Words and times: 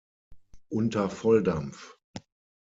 Unter 0.69 1.11
Volldampf! 1.11 1.95